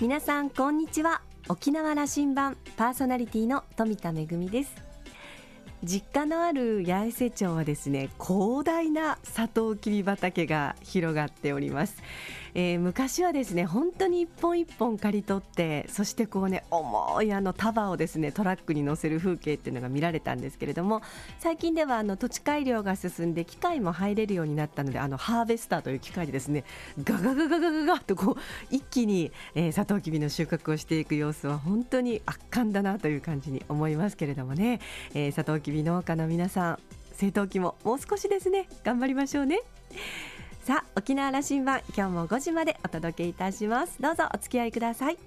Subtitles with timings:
[0.00, 1.20] 皆さんこんにちは。
[1.50, 4.74] 沖縄羅針盤パーソナリティの富田恵です。
[5.84, 12.02] 実家のある八重瀬町はですね広大なサトウキビ畑が広がっております、
[12.54, 21.02] えー、昔はですね本当に一本一本刈り取ってそしてこうね重いあの束をですねトラックに乗せる風景っていうのが見られたんですけれども
[21.38, 26.64] 最近ではあの土地改良が進んで機械も入れるようになったのであのハーベスターという機械でですね
[27.02, 34.80] ガガガガガガガとこう一気に、えー、サトウキビの収穫をしていく様子は本当に圧巻だなという感じに思いますけれどもね、
[35.14, 36.78] えー、サトウキビ農家の皆さん
[37.12, 39.60] 製糖機ももう少しですね頑張りましょうね。
[40.62, 44.00] さあ沖縄羅針盤今日も5時までお届けいたします。
[44.00, 45.18] どうぞお付き合いください。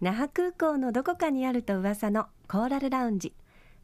[0.00, 3.34] 那覇空港のどこかにあると噂のコーラルラウンジ。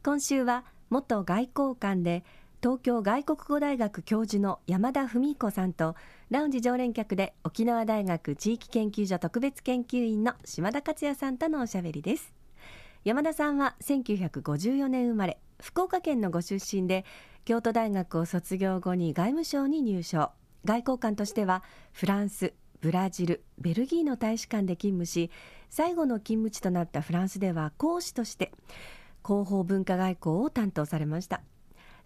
[0.04, 2.24] 今週は元外交官で
[2.64, 5.96] 東京外国語大学教授の山田文彦さんと
[6.30, 12.32] ラウンジ常連客で沖縄大学地域研究所特別研究員の島田克也さんとのおしゃべりです。
[13.04, 17.04] 山田さんは1954年生まれ福岡県のご出身で
[17.44, 20.30] 京都大学を卒業後に外務省に入省。
[20.64, 25.30] 外交官としてはフランスブラジルベルギーの大使館で勤務し
[25.68, 28.52] 最後の勤務地となったフランスでは講師として
[29.22, 31.42] 広報文化外交を担当されました。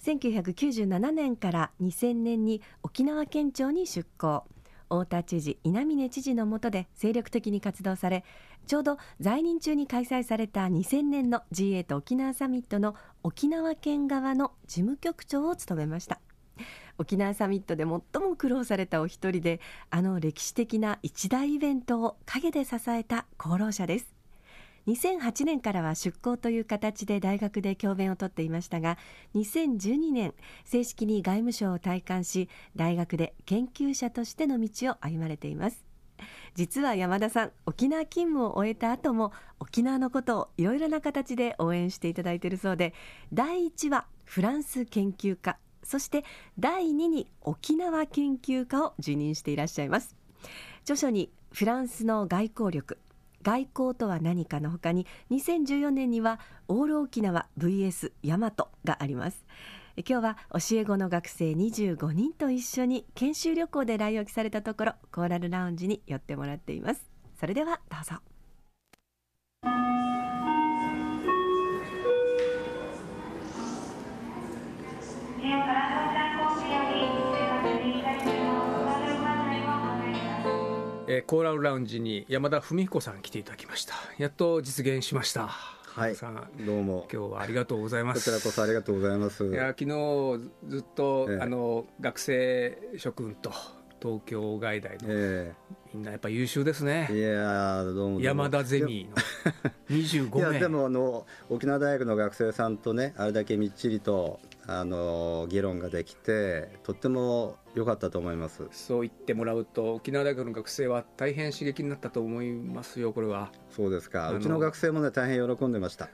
[0.03, 4.45] 1997年から2000年に沖縄県庁に出向。
[4.91, 8.25] 太田知事稲峰知事の下で精力的に活動され
[8.67, 16.21] ちょうど在任中に開催された2000年の G8 沖縄サミットの沖縄県側の事務局長を務めました。
[16.99, 18.03] 沖縄サミットで最も
[18.37, 24.18] 苦労されたお一人であの歴史的な一大イベントを陰で支えた功労者です。
[24.89, 28.97] 2008年からは出向という形で大学で教鞭をとっていましたが
[29.35, 30.33] 2012年
[30.65, 35.85] 正式に外務省を退官し大学で研究者としての道を歩まれています。
[36.55, 42.93] 実は山田さん沖縄勤務を終えた後も沖縄のことをいろいろな形で応援していただいているそうで
[43.33, 46.25] 第1はフランス研究家そして
[46.59, 50.17] 第2に沖縄研究家を辞任していらっしゃいます。
[50.83, 52.99] 著書にフランスの外交力
[53.43, 58.53] 外交とは何かのほかに2014年にはオール沖縄 VS 大和
[58.85, 59.45] があります。
[60.07, 67.11] 今日は教え子の学生25人と一緒に研修旅行で来沖されたところコーラルラウンジに寄ってもらっています。
[67.41, 68.17] それではどうぞ。
[81.19, 83.95] えー、コーラルラウンジに山田文彦さん来ていただきました。
[84.19, 85.49] やっと実現しました。
[85.49, 86.15] はい。
[86.15, 87.09] さんどうも。
[87.13, 88.31] 今日はありがとうございます。
[88.31, 89.45] こちらこそありがとうございます。
[89.45, 93.51] いや昨日ずっと、えー、あの学生諸君と
[94.01, 97.09] 東京外大の、えー、みんなやっぱ優秀ですね。
[97.11, 99.17] いやどうも山田ゼミの
[99.89, 100.51] 25名。
[100.51, 108.67] いやでもあの沖縄大学の学生さんとねあれだけみっちりとあの議論ができてとっても良かったと思います。
[108.71, 113.51] そう言ってもらうと沖縄大学の学生は大変刺激になったと思いますよこれは。
[113.71, 114.31] そうですか。
[114.33, 116.11] うちの学生もね大変喜んでました。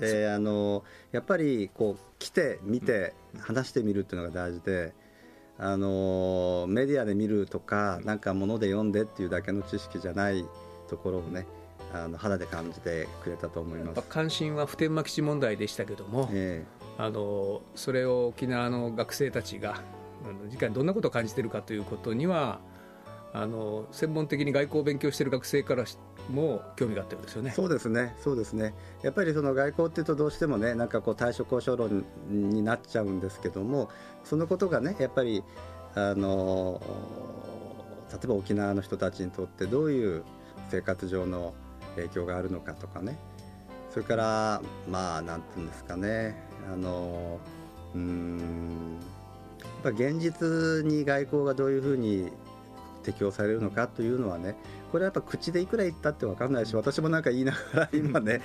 [0.00, 4.94] であのやっぱりこう来て見て話してみるっていうのが大事で、
[5.58, 10.44] あのメディアで見るとかなんかもので読んでっていうだけの知識じゃない
[10.88, 11.46] ところをね
[11.94, 14.02] あの肌で感じてくれたと思います。
[14.08, 19.80] 関心は普天間基地問題でしたけども、えー、あのそれを沖縄の学生たちが
[20.50, 22.60] 次回どんなことを感じているかということには
[23.38, 25.84] あの専門的に外交を勉強している学生から
[26.30, 27.50] も興味があったようですよね。
[27.50, 28.72] そうですね、そうですね。
[29.02, 33.90] やっぱりその外交っていうとどうしてもね、なんかこう対処交渉論になっちゃうんですけども、
[34.24, 35.44] そのことがね、やっぱり
[35.94, 36.80] あの
[38.10, 40.24] 例えば沖縄の人たちにとってどういう
[40.70, 41.52] 生活上の
[41.96, 43.18] 影響があるのかとかね、
[43.90, 46.42] それからまあなんていうんですかね、
[46.72, 47.38] あの
[47.94, 48.98] うん
[49.60, 52.32] やっぱ現実に外交がどういうふうに
[53.06, 54.56] 適用されるのかというのはね
[54.90, 58.40] これはやっぱ口でいくら言ったって分かんないし私もなんか言いながら今ね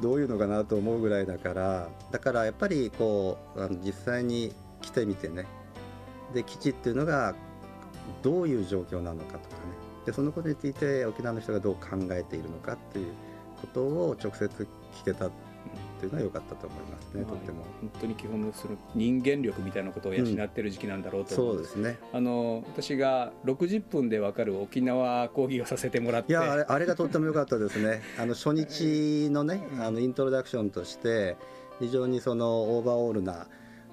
[0.00, 5.44] どういうのかなと思うぐらいだからだからやっぱりこうあの実際に来てみてね
[6.32, 7.34] で基地っていうのが
[8.22, 9.40] どういう状況なのかとかね
[10.06, 13.12] でそのことについて沖縄の人がどう考えているのかっていう
[13.60, 15.30] ことを直接聞けたっ
[15.98, 17.64] ていうのは良かったと思いますね、まあ、とても。
[17.80, 21.98] 本当に基本のその人間力みたいなことを養ってる時期なんだろうと思うん、そうですね。
[22.12, 26.32] あの私が60分で分かる沖縄講義をさせてもらって。
[26.32, 28.02] いやあれあれがとっても良かったですね。
[28.18, 31.36] あの初日のねあのイントロダクションとして
[31.80, 33.46] 非常にそのオーバーオールな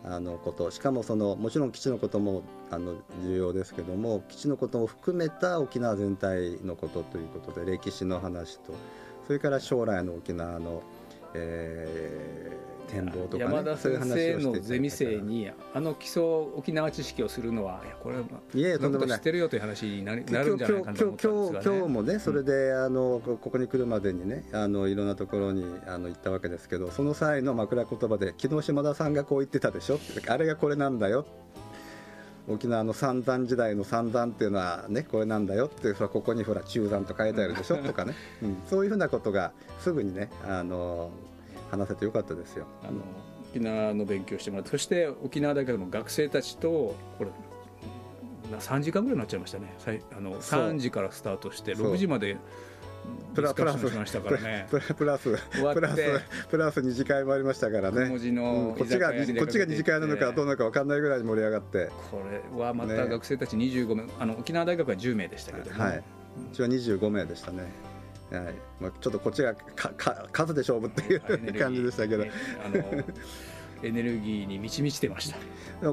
[0.05, 8.73] あのことしかもそのもちろん基地のこともあの重要ですけども基地のことも含めた沖縄全体のことということで歴史の話と
[9.25, 10.83] それから将来の沖縄の、
[11.33, 19.18] えー、展望とか、ね、山田先生のゼミ生にあの基礎沖縄知識をするのはいやこれはいやとんでもない。
[19.18, 30.00] 知ってるよという話になるんじゃないかなと思ったんですが、ね、今日もねそれで、あのここに来るまでにねあのいろんなところにあの行ったわけですけどその際の枕言葉で昨日島田さんがこう言ってたでしょ？
[30.27, 31.25] あれがこれなんだよ
[32.47, 38.13] 沖縄の三山時代の三山っていうのはねこれなんだよってここにほら中山と書いてあるでしょとかね、
[38.43, 41.09] うん、そういうふうなことがすぐにねあの
[41.71, 42.65] 話せてよかったですよ。
[42.83, 43.01] あの
[43.51, 47.27] 沖縄の勉強してもらってそして沖縄大学の学生たちとこれ
[48.59, 49.73] 3時間ぐらいになっちゃいましたね。
[50.15, 52.37] あの3時からスタートして6時まで
[53.33, 53.89] プラプラス。
[53.89, 54.67] しましたからね。
[54.71, 55.38] プラプラス。
[55.51, 58.09] プラスプラス2次会もありましたからね。
[58.09, 59.15] こっちがこ
[59.45, 61.89] っちが2次会なのかどうなのか分かんないぐらい盛り上がって。
[62.11, 66.01] これはまた学生たち25名、ね、あの沖縄大学は10名でしたけども、はい、う
[66.55, 67.63] ちは25名でしたね。
[68.31, 68.53] はい。
[68.79, 73.03] まあ、ちょっとこっちがかか数で勝負っていう感じでしたけど、あの
[73.83, 75.38] エネルギーに満ち満ちてました。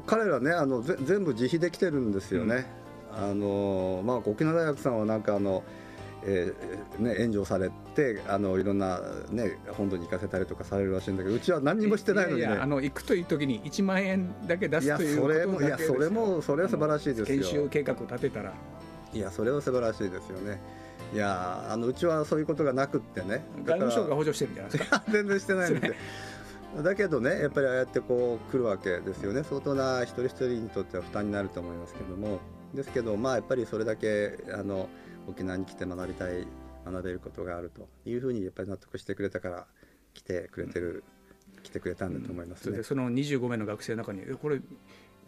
[0.07, 2.67] 彼らねあのぜ全部自費で来てるんですよね、
[3.13, 5.65] うん、あのまあ、沖縄大学さんはなんかあの
[6.23, 9.01] えーね、援助されてあのいろんな、
[9.31, 17.27] ね、本土に行かせたりとかされるらしいんだけどうちは何にもしてないのに、ね、いやあの行くという時に1万円だけ出すということいやそれもそれは素晴らしいですよ。
[17.27, 18.53] 研修計画を立てたら。
[19.13, 20.61] いやそれは素晴らしいですよね。
[21.13, 23.45] いやあのうちはそういうことがなくってね。
[23.65, 25.03] 外務省が補助してるんじゃないですか。
[25.11, 25.95] 全然してないんで。
[26.85, 29.43] だけどねやっぱりああやってこう来るわけですよね。
[29.43, 32.39] 相当な一人一人にとっては負担になると思いますけども。
[32.75, 34.89] ですけどまあやっぱりそれだけあの
[35.27, 36.47] 沖縄に来て学びたい
[36.85, 39.67] 学べることがあるというふうにやっぱり納得してくれたから
[40.15, 41.05] 来てくれてる、
[41.63, 44.61] 来てくれたんだと思います、ね、その25名の学生の中にこれ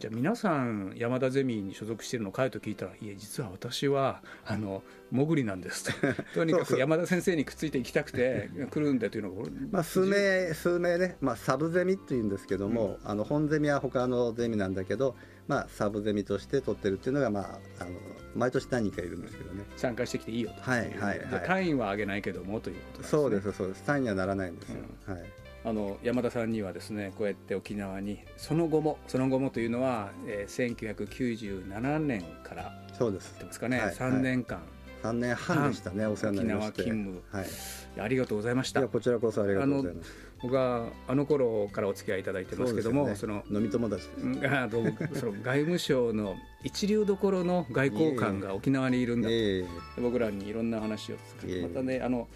[0.02, 4.82] じゃあ皆さん山田ゼミに所属しているのかいと聞いたらいえ実は私はあの
[5.12, 5.93] 潜りなんですと
[6.34, 15.14] とにかく山田先生にくっついていきたくて来るんだというのがまあ数名数名ね、まあ、サブゼミっていうんですけども、うん、あの本ゼミは他のゼミなんだけど、
[15.46, 17.93] まあ、サブゼミとして取ってるっていうのが、まあ、あの
[18.34, 19.62] 毎年何人かいるんですけどね。
[19.76, 20.62] 参加してきていいよと。
[20.62, 23.84] はいはい、はい、単位は上げないけどもということです、ね、そうですそうです。
[23.84, 33.35] 単位にはならないんですよ、うん、はいあの山田さんにはですねこうやって沖縄にその後もその後もというのは、えー、1997年からそうです。
[33.44, 34.61] ますかね、はい、3年間、
[35.03, 36.82] 3年半でしたねお世話になりまして。
[36.82, 38.81] 沖縄勤務、はい、ありがとうございました。
[38.81, 40.32] いやこちらこそありがとうございます。
[40.43, 44.08] 僕はあの頃からお付き合いいただいてますけども、ね、その飲み友達
[44.44, 46.35] あどうもその外務省の
[46.65, 50.03] 一流どころの外交官が沖縄にいるんだと。
[50.03, 51.17] 僕らにいろんな話を
[51.62, 52.26] またねあの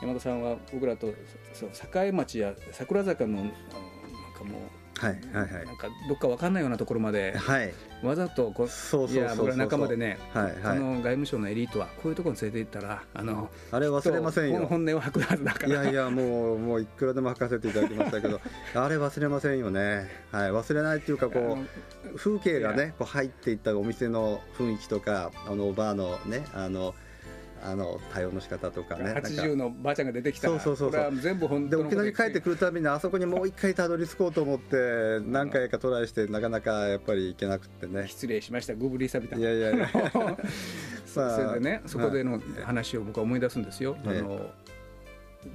[0.00, 1.12] 山田さんは僕らと
[1.52, 1.70] そう
[2.04, 4.62] 栄町や桜坂のあのなんかもう
[4.98, 14.66] はいはいはい、なんかどっか分かんないようなところまで、はい、わざとこうそうそう僕ら仲間でね、はいはい、あの外務省のエリートはこういうところに連れて行ったらあのあれ忘れませんよ。
[14.66, 15.68] 本音を吐くはずだから。
[15.68, 18.40] いやいやもうもういくらでも吐かせていただきましたけど
[18.74, 21.58] あれ忘れませんよね、はい、忘れないっていうかこ
[22.12, 26.94] う風景がねこう入っていったお店の雰囲気とかあのバーのねあの
[27.62, 29.12] あの対応の仕方とかね。
[29.12, 30.48] 80のばあちゃんが出てきた。
[30.48, 31.16] そうそうそうそう。
[31.16, 38.06] 全部本で沖縄に帰ってくるたびにあそこにもう一回たどり着こうと思って何回かトライしてなかなかやっぱり行けなくてね。
[38.08, 38.74] 失礼しました。
[38.74, 39.36] グブリサビタ。
[39.36, 39.88] いやいやいや。
[41.06, 44.50] それでねそこでの話を僕は思い出すんですよ、あの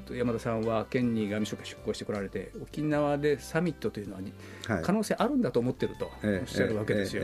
[0.10, 7.24] 山田さんは県に外務省から出向してこられて沖縄でサミットというのは可能性あるんだと思ってるとおっしゃるわけですよ。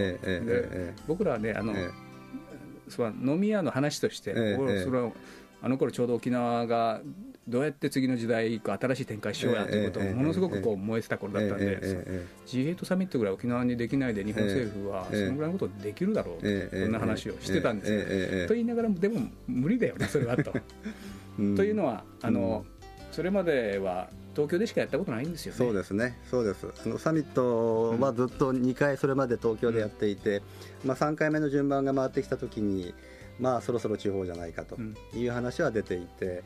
[1.07, 1.73] 僕らはねあの、
[2.89, 5.11] それは飲み屋の話として、ええ、それは
[5.61, 7.01] あの頃ちょうど沖縄が
[7.47, 11.79] どうやって次の時代新しい展開しようやということをものすごくこう燃えてた頃だったんで、
[12.45, 18.47] G8 サミットぐらい沖縄にできないで日本政府はそのぐらいのことできるだろうと、そんな話をしてたんですよ。
[18.47, 20.53] と言いながらもでも無理だよねそれはと。
[21.55, 22.65] というのはあの、
[23.11, 25.57] それまでは東京でしかやったことないんですよね。
[25.57, 26.15] そうですね。
[26.29, 26.67] そうです。
[26.85, 30.43] あのサミットはずっと2回それまで東京でやっていて、
[30.83, 32.93] うん、まあ3回目の順番が回ってきた時に、
[33.39, 34.77] まあそろそろ地方じゃないかと
[35.15, 36.43] いう話は出ていて、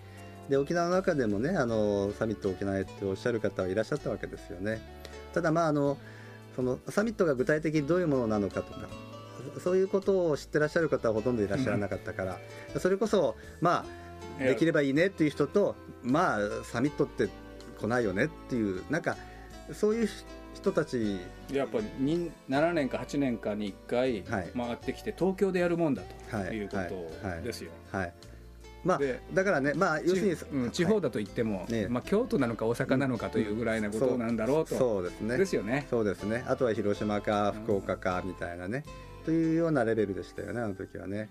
[0.48, 4.80] で沖縄の中でもね、あのサミット沖縄へっておっしゃる方はいらっしゃったわけですよね。
[5.34, 5.98] ただまああの
[6.56, 8.88] そのサミットが具体的にどういうものなのかとか。
[9.62, 12.40] そういうことを知ってらっしゃる方はほとんどいらっしゃらなかったから、
[12.74, 13.84] うん、それこそま
[14.40, 17.28] あできればいいねっていう人とまあサミットって
[17.82, 19.18] 来ないよねっていうなんか
[19.74, 20.10] そういう
[20.54, 21.20] 人たち。
[21.52, 26.64] やっぱり7年か8年かに1回回ってきて、東京でやるもんだとい。
[26.64, 27.72] うことですよ。
[27.92, 28.14] はい、はい。
[28.84, 29.00] まあ、
[29.34, 31.88] だからね、まあ、要するに、うん、地方だと言っても、ね。
[31.88, 35.04] まあ、京都なのか大阪なのかというぐらいなことなんだろうと、そう。
[35.04, 35.38] ですね。
[35.38, 35.86] ですよね。
[35.90, 36.44] そうですね。
[36.48, 38.84] あとは広島か福岡かみたいなね、
[39.26, 41.30] というようなレベルでしたよねあの時はね。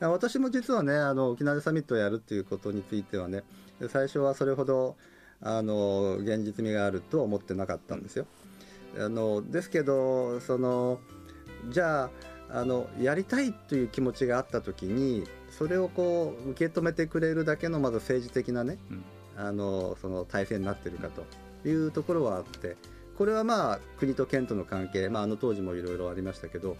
[0.00, 3.44] 私も実はねあの沖縄でサミットをやるっていうことについてはね
[3.88, 4.96] 最初はそれほど
[5.42, 8.26] あの現実味があるとは思ってなかったんですよ。
[8.98, 11.00] あのですけどその
[11.68, 12.10] じゃあ
[12.60, 19.04] あのやりたいという気持ちがあった時にそれをこう受け止めてくれるだけのまず政治的なね、うん、
[19.36, 22.76] あのその体制になってるかというところはあって
[23.16, 26.76] これはまあ国と県との関係、まあ、あの当時もいろいろありましたけど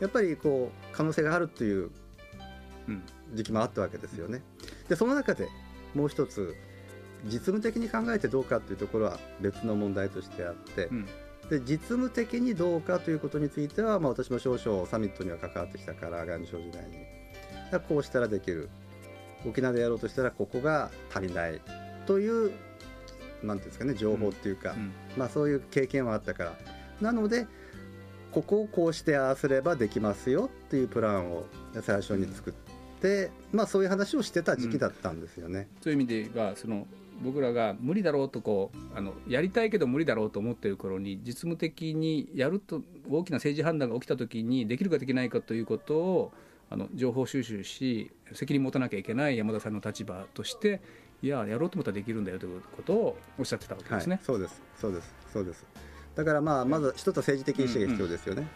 [0.00, 1.90] やっぱりこう可能性があるという
[3.34, 4.42] 時期もあったわけですよね。
[4.88, 5.48] でその中で
[5.94, 6.54] もう一つ
[7.24, 11.06] 実務的に考えてどうかというところは別の問題としてあって、うん、
[11.50, 17.06] で実務的にどうかということについては、まあ、私も少々サミットには関わってきたから外務省時代に。
[17.88, 18.70] こうしたらできる。
[19.46, 21.60] 沖縄でやろうとしたらここが足りない
[22.06, 22.52] という
[23.42, 24.78] なんていうんですかね情報っていうか、うん。
[24.78, 26.52] うん、まあ、そういう経験はあったから。
[27.00, 27.46] なので
[28.32, 31.46] ここをこうしてああすればできますよっていうプランを
[31.82, 32.52] 最初に作っ
[33.00, 35.68] て、まあ、そういう話をしてた時期だったんですよね。
[35.80, 36.86] そういう意味ではその
[37.22, 46.32] 僕らが無理だろうとこうあのやりたいけど無理だろうと思ってる頃に実務的にやると大きな政治判断が起きた時にできるかできないかということを
[46.70, 50.80] あの情報収集し責任持たなきゃいけない山田さんの立場として
[51.22, 54.16] いややろうと思ったらできるんだよということをおっしゃってたわけですね。
[54.16, 54.62] はい、そうです。
[54.76, 55.14] そうです。
[55.32, 55.66] そうです。
[56.14, 58.46] だからまあまず一つは政治的意思が必要ですよね。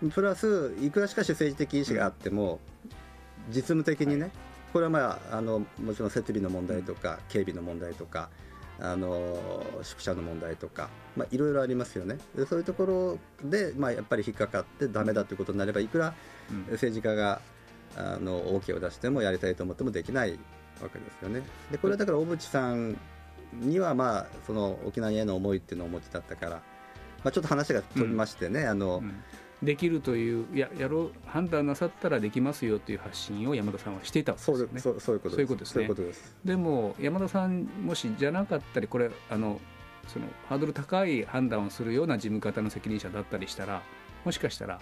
[0.00, 2.60] うんうん、プラスいくらしかし政治的意思があっても、
[3.48, 4.30] 実務的にね、はい
[4.72, 8.30] これは、まあ、あのもちろん設備の問題とか警備の問題とか
[8.80, 12.18] あの宿舎の問題とか、まあ、いろいろありますよね。
[12.34, 16.14] でそういうところで、まあ、やっぱり引っかかってだめだということになればいくら
[16.70, 17.40] 政治家が
[17.96, 20.38] あの OK を出してもやりたいと思ってもできない
[20.82, 21.42] わけですよね。
[21.70, 22.96] でこれはだから小渕さん
[23.52, 26.62] には、まあ、その沖縄への思いっていうのをお持ちだったから、ま
[27.24, 29.22] あ、ちょっと話が飛びましてね、うん、あの、うん
[29.62, 34.80] できるというややろう判断なさったらできますよという発信を山田さんはしていたわけですよね。
[34.80, 35.78] そうそういうことです。
[35.78, 35.88] ね。
[36.44, 39.60] でも山田さんもしじゃなかったりこれあの
[40.08, 43.82] そのハードル高い判断をするような事務方の責任者だったりしたら
[44.24, 44.80] もしかしたら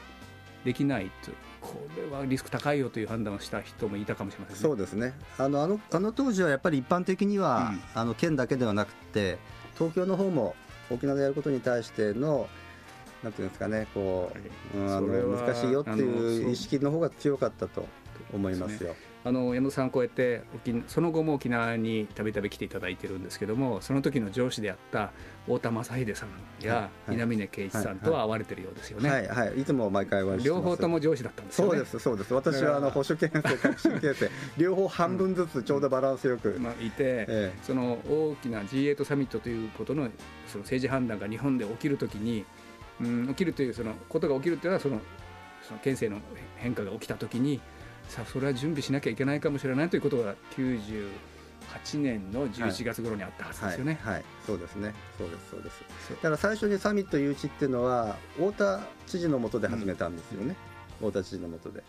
[0.64, 5.12] できないとこれはリスク高いよという判断をした人もいたかもしれません、ね、そうですね。
[5.38, 9.38] あのあのあの当時はやっぱり一般的には、うん、あの県だけではなくて
[9.74, 10.54] 東京の方も
[10.90, 12.48] 沖縄でやることに対しての
[13.22, 14.32] なんていうんですかねこ
[14.74, 17.86] う、うん、あの難しいよっていう意識の方が強かったと
[18.32, 18.94] 思いますよ。
[19.22, 20.42] あの山田さん、こうやって
[20.88, 25.12] その後も沖縄にたびたび来ていただいてるんですけどもその時の上司であった
[25.44, 29.10] 太田正秀さんや稲峰圭一さんとは会われてるようですよね。
[29.10, 40.08] はい、はいはい、いつも毎回は両方とも上司だったんですよ、ね、そうですそうです私はあの保守形成革新形成両方半分ずつちょうどバランスよく、まあ、いて、ええ、その大きな G8 サミットということの
[40.46, 42.46] その政治判断が日本で起きるときに
[43.00, 45.00] うん、起きるというそのことが起きるというのはその
[45.66, 46.24] その県政の
[46.56, 47.60] 変化が起きたときに
[48.08, 54.14] さあそれは準備しなきゃいけないかもしれないということが98年の11月頃にあったはずですよね、はい、はい。
[54.14, 54.94] はい、そうですね。
[55.16, 55.50] そうです。
[55.50, 55.80] そうです。
[56.10, 60.56] だから最初にサミット誘致っていうのは太田知事のもとで始めたんですよね、
[61.00, 61.82] うん、太田知事のもとで。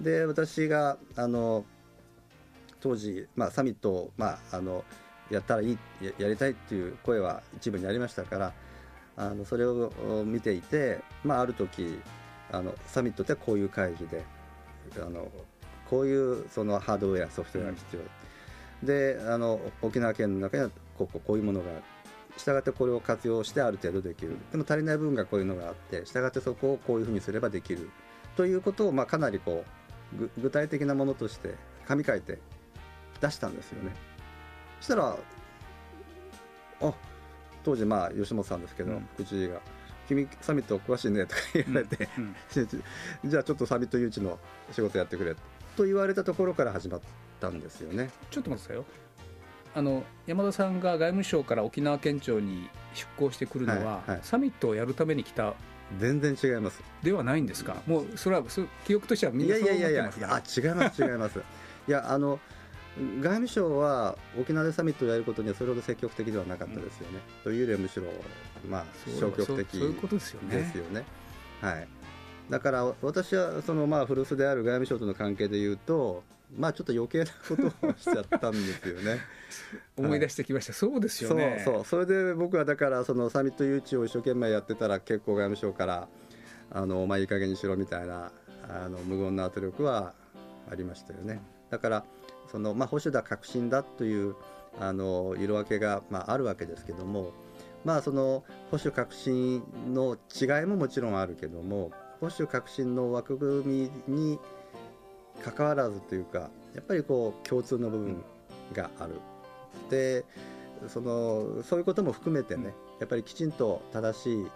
[0.00, 1.64] で私があの
[2.80, 4.84] 当時、まあ、サミットを、まあ、あの
[5.30, 8.52] やったらいいややりたいっていう声は一部にありましたから
[9.16, 9.90] あのそれを
[10.24, 12.00] 見ていて、まあ、ある時
[12.52, 14.24] あのサミットってこういう会議で
[14.96, 15.28] あの
[15.88, 21.82] こういうそのハードウェアソフトウェアが必要、うん、であの沖縄県の中にはこうこういうものがある。
[22.36, 24.36] したがってこれを活用してある程度できる。
[24.50, 27.90] でも足りない部分がこういうのがあってしたがってそこをこういうふうにすればできる。
[28.36, 29.64] ということを、まあ、かなりこ
[30.18, 31.54] う具体的なものとして
[31.86, 32.38] 紙書いて
[33.20, 33.92] 出したんですよね。
[34.80, 35.16] そしたら
[36.82, 36.94] あ
[37.64, 39.60] 当時まあ吉本さんですけど、うん、副知事が
[40.08, 42.24] 「君サミット詳しいね」とか言われて、うん。
[42.24, 42.34] うん、
[43.30, 44.38] じゃあちょっとサミット誘致の
[44.72, 45.34] 仕事やってくれ
[45.76, 47.00] と言われたところから始まっ
[47.40, 48.10] たんですよね。
[48.30, 48.84] ちょっと待ってくださいよ。
[49.72, 55.54] あの山田さんが外務省から沖縄県庁に出向してくるのは、はいはい、サミットをやるために来た
[55.98, 56.82] 全然違います。
[57.04, 57.76] ではないんですか？
[57.86, 58.42] もうそれは
[58.84, 61.38] 記憶としてはみんなそう思ってますいやいやいやあ違います違います。
[61.86, 62.40] いやあの
[62.96, 67.20] 外務省は沖縄でサミットをやることにはそれほど積極的ではなかったですよね。
[67.38, 68.06] うん、というよりはむしろ、
[68.68, 68.84] まあ、
[69.18, 69.68] 消極的
[70.10, 70.56] ですよね。
[70.56, 71.04] ですよね
[71.60, 71.88] はい、
[72.48, 76.22] だから私はそのまあ古巣である外務省との関係でいうと
[76.56, 79.20] まあちょっと余計なことをしちゃったんですよね。
[79.96, 81.62] 思い出してきました、はい、そうですよね。
[81.64, 86.08] そうそうそれで僕はだからそのサミット誘致を一生懸命やってたら結構外務省から
[86.70, 88.32] あのまあいい加減にしろみたいな
[88.68, 90.14] あの無言の圧力は
[90.70, 91.40] ありましたよね。
[91.70, 92.04] だから
[92.50, 94.34] そのまあ保守だ革新だという
[94.78, 97.32] あの色分けがまああるわけですけども。
[97.84, 99.62] まあその保守革新
[99.94, 101.90] の違いももちろんあるけども
[102.20, 104.38] 保守革新の枠組みに
[105.42, 108.22] 関わらずというかやっぱりこう共通の部分
[108.72, 109.14] がある。
[109.88, 110.24] で
[110.88, 114.46] そのそういうことも含めてねやっぱりきちんと正しい、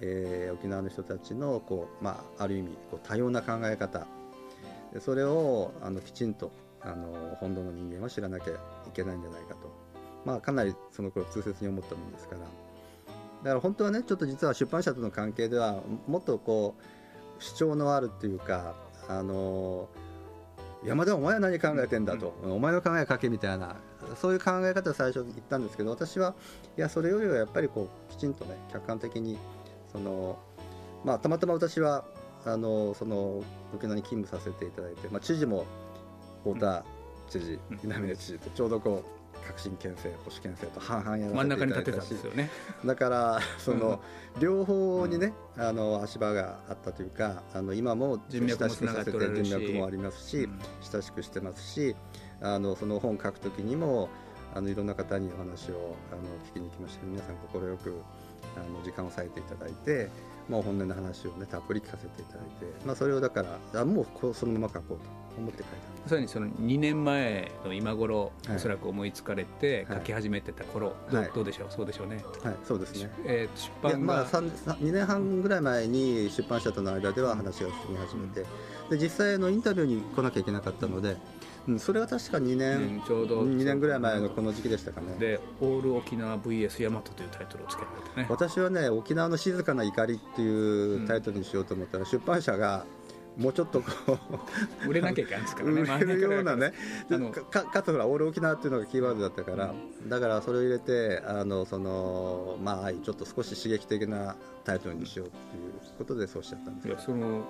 [0.00, 4.06] えー、沖縄の人たちのこう、まあ、ある意味こう多様な考え方
[5.00, 6.50] それをあのきちんと
[6.82, 8.56] あの本土の人間は知らなきゃい
[8.94, 9.72] けないんじゃないかと、
[10.24, 12.40] まあ、かなりその頃痛切に思ったもんですから。
[12.42, 18.74] だから本当はねちょっと実は出版社との関係ではもっとこう主張のあるっていうか
[19.08, 19.88] あの
[20.84, 23.76] 山田お前は何考えてんだと、うん、お前の考え書けみたいな
[24.16, 26.34] そういう考え方を最初言ったんですけど私は
[26.76, 29.38] いやそれよりはやっぱりこうきちんとね客観的に
[29.92, 30.38] その、
[31.04, 32.04] まあ、たまたま私は
[32.44, 33.42] あのその
[33.74, 35.64] 沖縄に勤務させていただいて、まあ、知事も
[36.44, 36.84] 太田
[37.28, 42.50] 知事、南野知事とちょうどこう革新県政保守県政と半々やらせていただいたし、ね、
[42.84, 44.00] だから その
[44.40, 50.48] 両方にね、あの足場があったというかあの今も親しくさせて人脈もありますし、
[50.92, 51.96] 親しくしてますし
[52.40, 54.08] あのその本書くときにも
[54.54, 57.06] あのいろんな方にお話をあの聞きに行きました。
[57.06, 58.00] 皆さん快く
[58.56, 60.08] あの時間を割いていただいて、
[60.48, 63.42] まあ、本音の話をねたっぷり聞かせていただいて、まあ、それをだか
[63.72, 72.24] らあもうこうそのまま書こうと思って書いたまさにその2年前の今頃、はい、おそらく思いつかれて書き始めてた頃、はい、どどうでしょうそうでしょうね。
[72.42, 78.40] はいそうですね、えー、出版まあ2年半ぐらい前に出版社との間では話が進み始めて、
[78.90, 81.16] うん、で実際のインタビューに来なきゃいけなかったので、
[81.68, 85.16] うん、それは確か2年、ちょうど2年ぐらい前のこの時期でしたかね。
[85.18, 88.26] で「オール沖縄 VS 大和」というタイトルをつけられてね。
[88.30, 92.86] 私はね「沖縄の静かな怒り」っていうタイトルにしようと思ったら、出版社が
[93.38, 94.18] もうちょっとこ
[94.84, 95.82] う 売れなきゃいけないですからね。
[95.82, 96.72] 売れるようなね
[97.50, 107.44] かかつほらオール沖縄っていうのがキーワードだったから、うん、だからそれを入れてあのそのまあちょっと少し刺激的なタイトルにしようっていうことでそうしちゃったんですいやその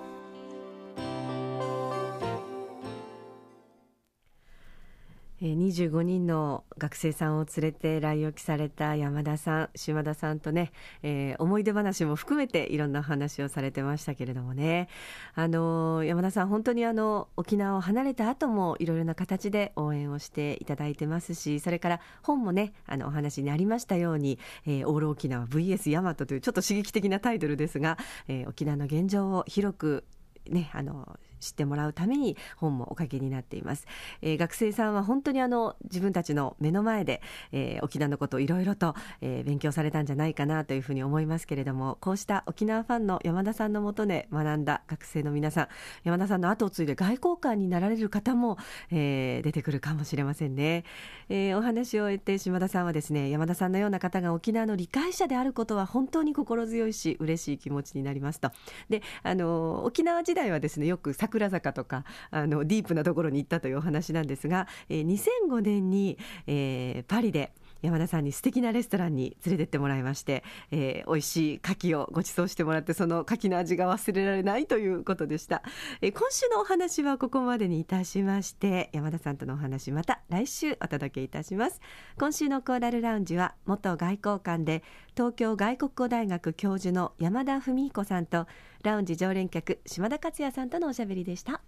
[5.55, 14.89] 25人の学生さんを連れて来沖された山田さん、島田さんとね、えー、思い出話も含めていろんな話をされてましたけれどもね、
[15.35, 30.05] あの山田さん、本当にあの沖縄を離れた後もいろいろな形で応援をしていただいてますし、それから本もね、あのお話にありましたように、えー、オール沖縄 VS ヤマトというちょっと刺激的なタイトルですが、えー、沖縄の現状を広く
[30.51, 33.87] ね、あの知ってもらうために本もおかけになっています、
[34.23, 37.23] えー、学生さんは本当にあの自分たちの目の前で、
[37.53, 45.69] えー、沖縄のことをいろいろと、えー、勉強されたんじゃないかなというふうに思いますけれどもこうした沖縄ファンの山田さんのもとで学んだ学生の皆さん
[46.05, 48.59] 山田さんの後を継いで外交官になられる方も、
[48.91, 50.85] えー、出てくるかもしれませんね、
[51.29, 58.51] えー、お話を終えて島田さんはですね山田さんのような方が沖縄の理解者であることは本当に心強いし嬉しい気持ちになりますと。
[58.89, 75.63] であの沖縄時代はですねよく桜坂とかあのディープなところに行ったというお話なんですが、えー、2005年に、えー、パリで山田さんに素敵なレストランに連れてってもらいまして、えー、美味しい牡蠣をご馳走してもらってその牡蠣の味が忘れられないということでした、
[76.01, 81.81] えー、今週のお話はここまでにいたしまして山田さんとのお話また来週お届けいたします。
[82.19, 84.83] 今週のコーラルラウンジは元外交官で
[85.15, 88.47] 東京外国語大学教授の山田文彦さんと
[88.83, 91.63] ラウンジ常連客島田克也さんとのおしゃべりでした。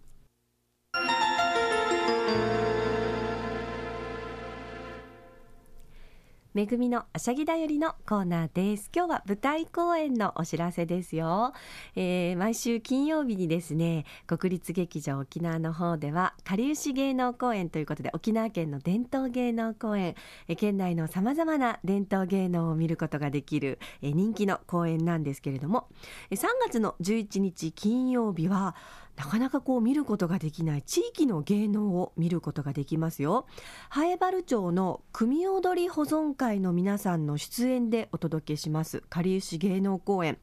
[6.53, 8.91] めぐみのあしゃぎだよりのコーナーです。
[8.93, 11.53] 今日は舞台公演のお知らせですよ、
[11.95, 20.17] えー、毎週金曜日にですね国立劇場沖縄の方ではかりゆし芸能公演ということで沖縄県の伝統芸能公演、
[20.49, 25.87] えー、県内のさまざまな伝統芸能を見ることができる、えー、人気の公演なんですけれども
[26.33, 28.75] 3月の11日金曜日は
[29.17, 33.47] なかなかこう見ることができない地域の芸能を見ることができますよ。
[33.89, 40.39] ハエバル町の組踊り保存会の皆さんの出演でお届けしますかりゆし芸能公演、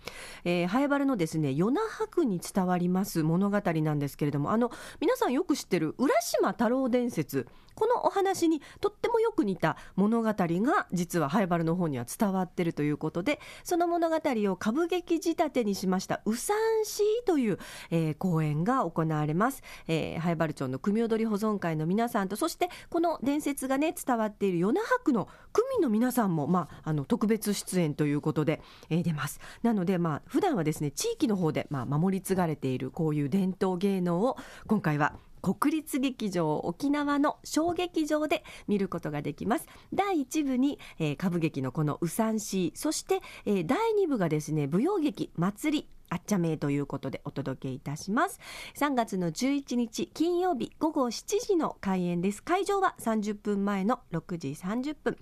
[0.46, 17.60] えー、ハエバルのですね与那覇に伝わります物語なんですけれどもあの皆さんよく知ってる浦島太郎伝説このお話にとってもよく似た物語が実はハイバルの方には伝わってるということでその物語を歌舞劇仕立てにしました「うさんし」という、
[17.92, 29.40] えー、公演が行われます、えー、ハイバル町の組踊り保存会の皆さんとそしてこの伝説がね伝わっている与那博の組の皆さんも、まあ、あの特別出演ということで、えー、出ます。
[29.64, 34.38] なので、まあ普段はですね地域の方で、まあ、守り継がれているこういう伝統芸能を
[34.68, 39.68] 今回は国立劇場沖縄の小劇場で見ることができます。
[39.94, 48.40] 第1部に、えー、歌舞劇のこの「うさんし」そして、えー、第2部がですね舞踊劇「祭り」あっちゃめということでお届けいたします。
[48.76, 52.44] 3月の11日金曜日午後7時の開演です。
[52.44, 55.18] 会場は30分前の6時30分、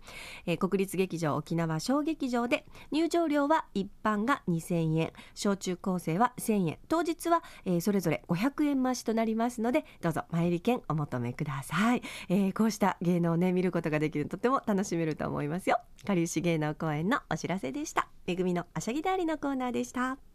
[0.46, 5.14] えー、国立劇場沖縄小劇場で入場料は一般が2000円。
[5.34, 6.78] 小中高生は1000円。
[6.88, 15.80] 当日は、えー、それぞれ500円増しとなりますのでどうぞ前売り券お求めください、えー、こうした芸能をね見ることができるとても楽しめると思いますよ。
[16.06, 18.08] かりゆし芸能公演のお知らせでした。
[18.28, 20.35] めぐみのあしゃぎだりのコーナーでした。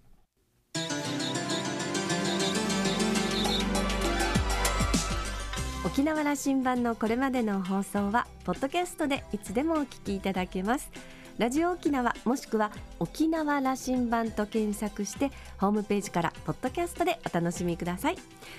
[5.82, 10.90] 沖縄羅針盤のこれまでの放送はポッドキャストでいつでもお聞きいただけます。
[11.38, 18.16] ラジオ沖縄もしくは沖縄羅針盤と検索してホームページからポッドキャストでお楽しみください。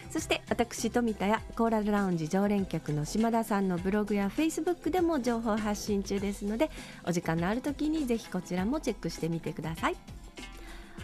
[0.09, 6.71] そして私富田やコーラルラウンジ常連客の島田さんのブログやフェイスブックでも情報発信中ですので
[7.05, 9.95] お時間のある時にぜひこちらもチェックしてみてください。